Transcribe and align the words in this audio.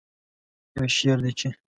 یو 0.75 0.85
شعر 0.95 1.17
دی 1.23 1.31
چې 1.39 1.49